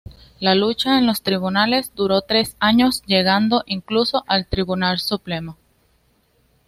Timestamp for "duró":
1.93-2.23